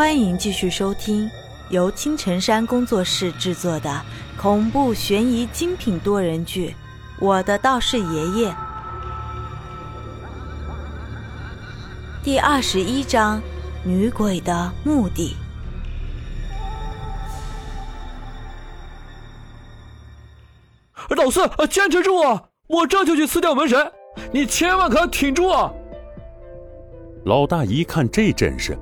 [0.00, 1.30] 欢迎继续收听
[1.68, 4.02] 由青城山工作室制作的
[4.34, 6.68] 恐怖悬疑精品多人剧
[7.20, 8.50] 《我的道士爷爷》
[12.24, 13.42] 第二十一章：
[13.84, 15.36] 女鬼的目的。
[21.10, 22.44] 老四，坚持住啊！
[22.68, 23.92] 我这就去撕掉门神，
[24.32, 25.70] 你千万可要挺住啊！
[27.26, 28.78] 老大一看这阵势，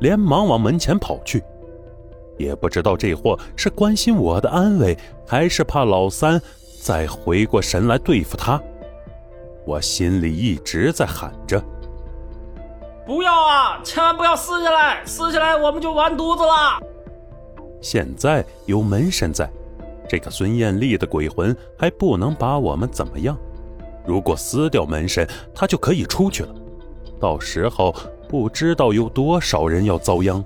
[0.00, 1.42] 连忙往门前跑去，
[2.36, 6.40] 也不知道这货是关心我的安危，还是怕老三
[6.82, 8.60] 再回过神来对付他。
[9.66, 11.62] 我心里一直在喊着
[13.06, 13.80] ：“不要啊！
[13.84, 16.80] 千万不要撕下来，撕下来我们就完犊子了。”
[17.80, 19.48] 现在有门神在，
[20.08, 23.36] 这个孙艳丽的鬼魂还不能把我们怎么样。
[24.06, 26.54] 如果撕掉门神，他就可以出去了。
[27.20, 27.94] 到时候
[28.30, 30.44] 不知道有多少人要遭殃。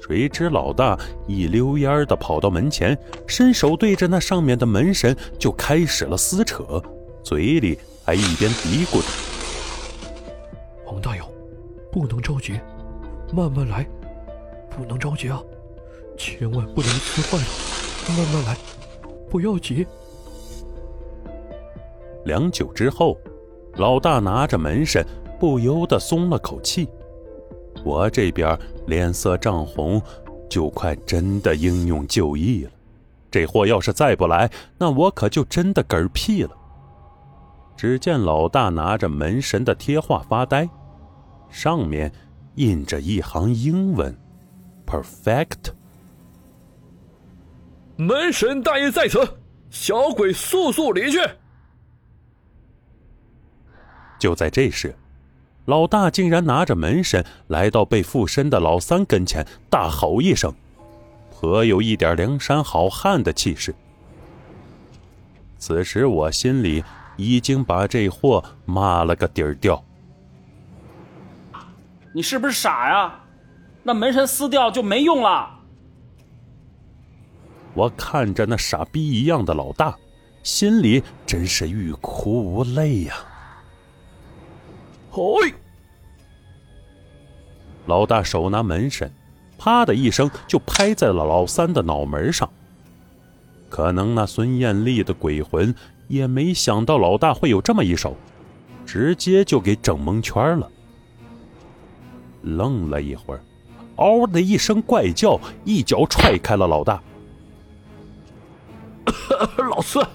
[0.00, 6.82] 谁知老大一溜烟的跑到门前，伸手对着那上面的门神就开始了撕扯，
[7.22, 9.06] 嘴里还一边嘀咕着
[10.90, 11.24] ：“王大友，
[11.92, 12.58] 不能着急，
[13.34, 13.86] 慢慢来，
[14.70, 15.42] 不能着急啊，
[16.16, 17.44] 千万不能撕坏了，
[18.16, 18.56] 慢慢来，
[19.28, 19.86] 不要急。”
[22.24, 23.18] 良久之后，
[23.74, 25.04] 老大拿着门神。
[25.40, 26.86] 不由得松了口气，
[27.82, 30.00] 我这边脸色涨红，
[30.50, 32.70] 就快真的英勇就义了。
[33.30, 36.50] 这货要是再不来，那我可就真的嗝屁了。
[37.74, 40.68] 只见老大拿着门神的贴画发呆，
[41.48, 42.12] 上面
[42.56, 44.14] 印着一行英文
[44.86, 45.72] ：“Perfect。”
[47.96, 49.18] 门神大爷在此，
[49.70, 51.18] 小鬼速速离去。
[54.18, 54.94] 就在这时。
[55.66, 60.52] 老大竟然拿着门神来到被附身的老三跟前，大吼一声，
[61.30, 63.74] 颇有一点梁山好汉的气势。
[65.58, 66.82] 此时我心里
[67.16, 69.84] 已经把这货骂了个底儿掉。
[72.12, 73.20] 你是不是傻呀？
[73.82, 75.58] 那门神撕掉就没用了。
[77.74, 79.96] 我看着那傻逼一样的老大，
[80.42, 83.14] 心里真是欲哭无泪呀。
[85.10, 85.52] 嘿！
[87.86, 89.10] 老大手拿门神，
[89.58, 92.48] 啪的一声就拍在了老三的脑门上。
[93.68, 95.74] 可能那孙艳丽的鬼魂
[96.08, 98.16] 也没想到老大会有这么一手，
[98.86, 100.70] 直接就给整蒙圈了。
[102.42, 103.40] 愣了一会儿，
[103.96, 107.02] 嗷的一声怪叫，一脚踹开了老大。
[109.70, 110.06] 老四，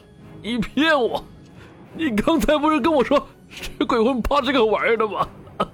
[0.41, 1.23] 你骗我！
[1.95, 3.27] 你刚才不是跟我说？
[3.77, 5.27] 这鬼魂怕这个玩意儿的吗？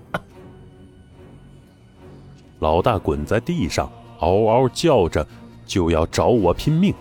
[2.60, 5.26] 老大滚在地上，嗷嗷叫着，
[5.66, 6.94] 就要找我拼命。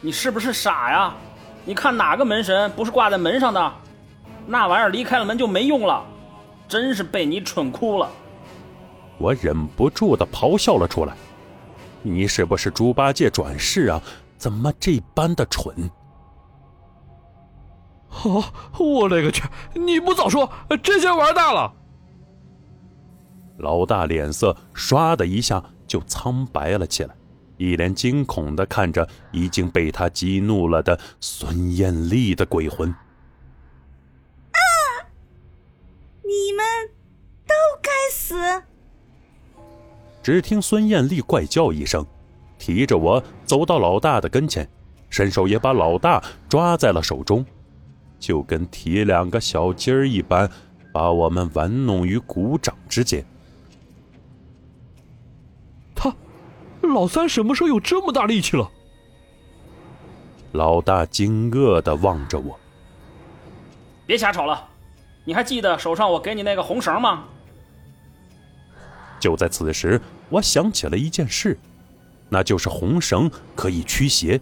[0.00, 1.14] 你是不是傻呀？
[1.64, 3.72] 你看哪个门神不是挂在门上的？
[4.46, 6.02] 那玩意儿离开了门就没用了，
[6.66, 8.08] 真是被你蠢哭了。
[9.18, 11.14] 我忍不住的咆哮了出来
[12.00, 14.00] ：“你是不是猪八戒转世啊？
[14.38, 15.74] 怎么这般的蠢？”
[18.10, 18.44] 哦，
[18.78, 19.42] 我勒个去！
[19.74, 20.50] 你不早说，
[20.82, 21.72] 这下玩大了。
[23.58, 27.14] 老大脸色唰的一下就苍白了起来，
[27.56, 32.90] 一脸惊恐的看着已经被他激怒了的孙艳丽的鬼魂。
[32.90, 34.58] 啊！
[36.22, 36.64] 你们
[37.46, 38.62] 都该死！
[40.22, 42.06] 只听孙艳丽怪叫一声，
[42.58, 44.68] 提着我走到老大的跟前，
[45.10, 47.44] 伸手也把老大抓在了手中。
[48.18, 50.50] 就跟提两个小鸡儿一般，
[50.92, 53.24] 把我们玩弄于股掌之间。
[55.94, 56.14] 他，
[56.82, 58.70] 老三什么时候有这么大力气了？
[60.52, 62.58] 老大惊愕的望着我。
[64.06, 64.68] 别瞎吵了，
[65.24, 67.24] 你还记得手上我给你那个红绳吗？
[69.20, 71.58] 就在此时，我想起了一件事，
[72.28, 74.40] 那就是红绳可以驱邪。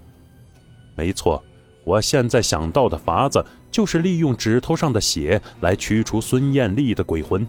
[0.94, 1.42] 没错。
[1.84, 3.46] 我现在想到的法子
[3.76, 7.46] 就是利用指头上的血来驱除孙艳丽的鬼魂。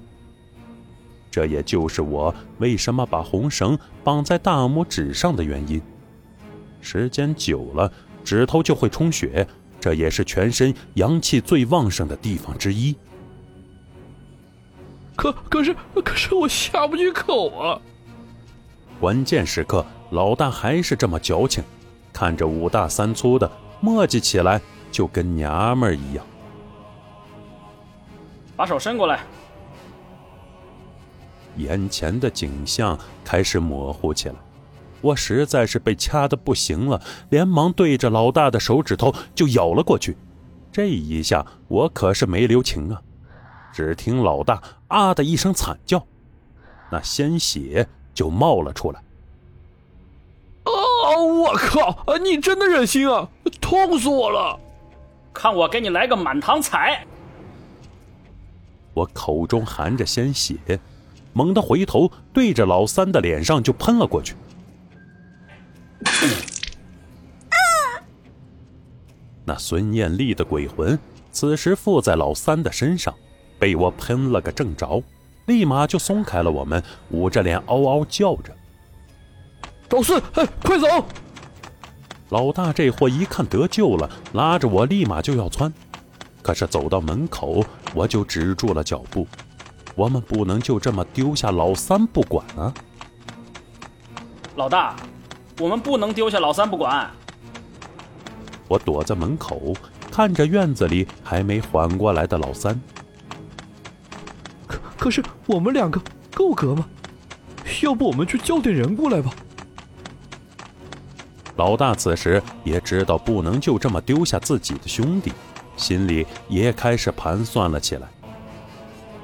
[1.32, 5.82] 这也就是我为什么把红绳绑在大拇指上的原因。
[6.82, 7.90] 时间久了，
[8.26, 9.48] 指头就会充血，
[9.80, 12.94] 这也是全身阳气最旺盛的地方之一。
[15.16, 15.74] 可可是
[16.04, 17.80] 可是我下不去口啊！
[19.00, 21.64] 关键时刻，老大还是这么矫情，
[22.12, 23.50] 看着五大三粗的。
[23.80, 24.60] 磨叽起来
[24.92, 26.26] 就跟娘们儿一样。
[28.56, 29.22] 把手伸过来。
[31.58, 34.36] 眼前的景象开始模糊起来，
[35.02, 40.16] 我实在是被掐得不行了，连忙对着老大的手指头就咬了过去。
[40.72, 43.02] 这一下我可是没留情啊！
[43.74, 46.06] 只听老大啊的一声惨叫，
[46.92, 49.00] 那鲜血就冒了出来。
[50.64, 50.72] 啊！
[51.18, 52.18] 我靠！
[52.18, 53.30] 你真的忍心啊？
[53.62, 54.60] 痛死我了！
[55.38, 57.06] 看我给你来个满堂彩！
[58.96, 60.58] 我口中含着鲜血，
[61.32, 64.34] 猛地回头对着老三的脸上就喷了过去。
[69.46, 70.98] 那孙艳丽的鬼魂
[71.32, 73.14] 此时附在老三的身上，
[73.60, 75.04] 被我喷了个正着，
[75.46, 78.52] 立马就松开了我们，捂着脸嗷嗷叫着。
[79.92, 81.06] 老四，哎，快走！
[82.30, 85.72] 老大这货一看得救了，拉着我立马就要窜，
[86.42, 87.64] 可是走到门口，
[87.94, 89.26] 我就止住了脚步。
[89.96, 92.74] 我们不能就这么丢下老三不管啊！
[94.56, 94.96] 老大，
[95.60, 97.10] 我们不能丢下老三不管。
[98.68, 99.74] 我躲在门口，
[100.12, 102.80] 看着院子里还没缓过来的老三。
[104.68, 106.02] 可可是我们两个
[106.34, 106.86] 够格吗？
[107.82, 109.32] 要不我们去叫点人过来吧？
[111.58, 115.34] 老大此时也知道不能就这么丢下自己的兄弟，
[115.76, 118.08] 心里也开始盘算了起来。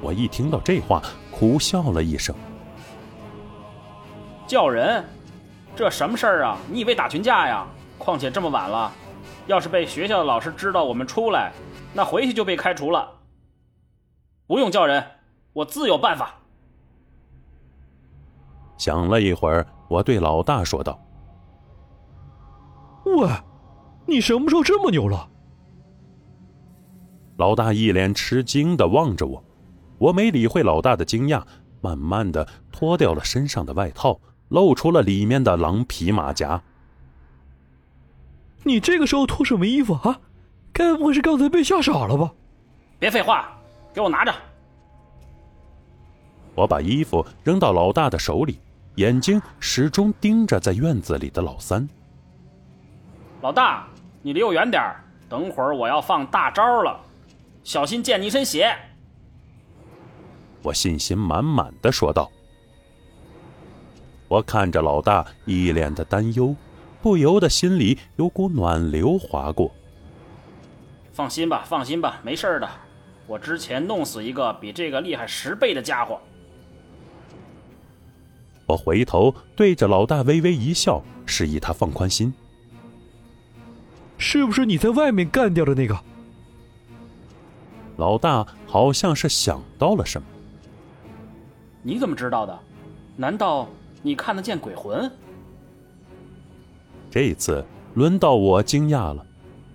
[0.00, 1.00] 我一听到这话，
[1.30, 2.34] 苦笑了一声。
[4.46, 5.04] 叫人？
[5.76, 6.58] 这什么事儿啊？
[6.70, 7.66] 你以为打群架呀？
[7.98, 8.92] 况且这么晚了，
[9.46, 11.52] 要是被学校的老师知道我们出来，
[11.92, 13.08] 那回去就被开除了。
[14.46, 15.02] 不用叫人，
[15.52, 16.34] 我自有办法。
[18.76, 21.00] 想了一会儿，我对老大说道。
[23.04, 23.28] 喂，
[24.06, 25.28] 你什么时候这么牛了？
[27.36, 29.44] 老大一脸吃惊的望着我，
[29.98, 31.42] 我没理会老大的惊讶，
[31.80, 34.18] 慢慢的脱掉了身上的外套，
[34.48, 36.62] 露出了里面的狼皮马甲。
[38.62, 40.20] 你这个时候脱什么衣服啊？
[40.72, 42.32] 该不会是刚才被吓傻了吧？
[42.98, 43.56] 别废话，
[43.92, 44.34] 给我拿着！
[46.54, 48.58] 我把衣服扔到老大的手里，
[48.94, 51.86] 眼睛始终盯着在院子里的老三。
[53.44, 53.86] 老大，
[54.22, 54.82] 你离我远点
[55.28, 56.98] 等会儿我要放大招了，
[57.62, 58.74] 小心溅你一身血。
[60.62, 62.32] 我信心满满的说道。
[64.28, 66.56] 我看着老大一脸的担忧，
[67.02, 69.70] 不由得心里有股暖流划过。
[71.12, 72.68] 放心吧，放心吧，没事的。
[73.26, 76.18] 我之前弄死一个比这个厉害十倍的家伙。
[78.64, 82.32] 我回头对着老大微微一笑，示意他放宽心。
[84.34, 85.96] 是不是你在外面干掉的那个？
[87.96, 90.26] 老大好像是想到了什么。
[91.82, 92.58] 你怎么知道的？
[93.14, 93.68] 难道
[94.02, 95.08] 你看得见鬼魂？
[97.12, 97.64] 这次
[97.94, 99.24] 轮到我惊讶了。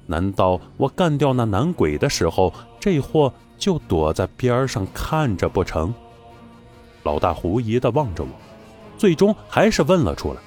[0.06, 5.94] 难道我干掉那男鬼的时候，这货就躲在边上看着不成？
[7.04, 8.30] 老大狐疑的望着我，
[8.98, 10.42] 最终还是问了出来：“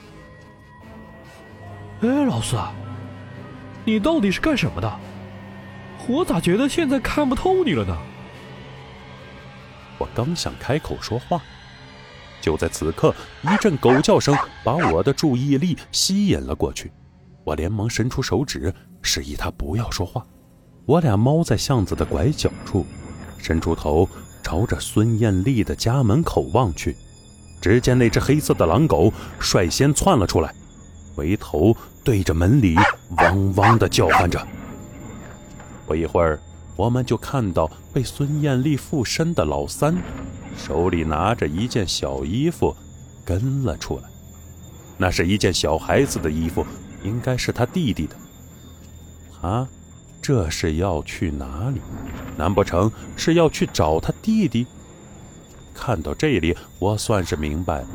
[2.06, 2.59] 哎，老四。”
[3.84, 5.00] 你到底是干什么的？
[6.08, 7.96] 我咋觉得现在看不透你了呢？
[9.99, 11.40] 我刚想开口说话，
[12.40, 16.90] 就在此刻，一阵狗叫声把我的注意力吸引了过去。
[17.45, 20.25] 我连忙伸出手指，示意他不要说话。
[20.87, 22.85] 我俩猫在巷子的拐角处，
[23.38, 24.09] 伸出头
[24.42, 26.97] 朝着孙艳丽的家门口望去。
[27.61, 30.52] 只见那只黑色的狼狗率先窜了出来，
[31.14, 31.76] 回头。
[32.04, 32.75] 对着门里
[33.19, 34.45] 汪汪的叫唤着。
[35.87, 36.40] 不一会儿，
[36.75, 39.97] 我们就看到被孙艳丽附身的老三，
[40.57, 42.75] 手里拿着一件小衣服，
[43.25, 44.02] 跟了出来。
[44.99, 46.66] 那是一件小孩子的衣服，
[47.04, 48.16] 应该是他弟弟的。
[49.40, 49.69] 他
[50.21, 51.81] 这是要去哪里？
[52.37, 54.66] 难不成是要去找他弟弟？
[55.73, 57.88] 看到这里，我算是明白了，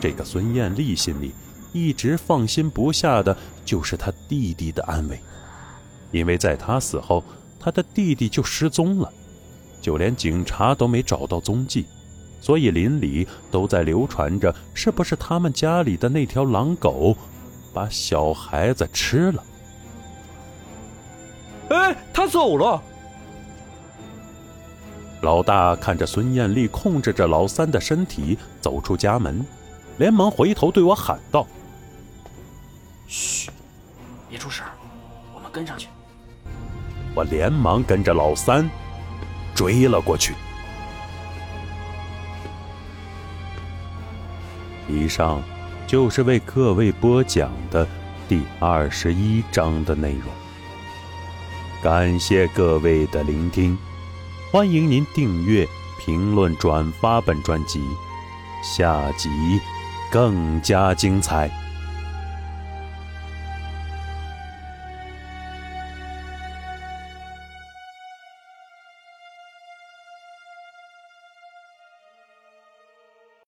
[0.00, 1.34] 这个孙艳丽心里。
[1.72, 5.18] 一直放心不下的就是他弟弟的安危，
[6.10, 7.24] 因为在他死后，
[7.58, 9.10] 他的弟弟就失踪了，
[9.80, 11.86] 就连警察都没找到踪迹，
[12.40, 17.16] 所以邻里都在流传着是不是他们家里的那条狼狗
[17.72, 19.44] 把小孩子吃了。
[21.70, 22.82] 哎，他走了。
[25.22, 29.46] 老大看着孙艳丽控制着老三的身体走出家门，
[29.96, 31.46] 连忙回头对我喊道。
[33.12, 33.50] 嘘，
[34.30, 34.64] 别出声，
[35.34, 35.86] 我们跟上去。
[37.14, 38.66] 我连忙跟着老三
[39.54, 40.32] 追了过去。
[44.88, 45.42] 以上
[45.86, 47.86] 就是为各位播讲的
[48.26, 50.32] 第二十一章的内容。
[51.82, 53.76] 感谢各位的聆听，
[54.50, 55.68] 欢迎您订阅、
[56.00, 57.78] 评论、转发本专辑，
[58.62, 59.28] 下集
[60.10, 61.50] 更加精彩。